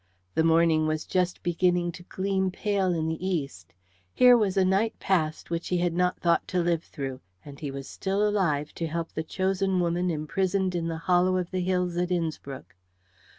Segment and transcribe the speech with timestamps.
[0.33, 3.71] The morning was just beginning to gleam pale in the east.
[4.15, 7.69] Here was a night passed which he had not thought to live through, and he
[7.69, 11.97] was still alive to help the chosen woman imprisoned in the hollow of the hills
[11.97, 12.73] at Innspruck.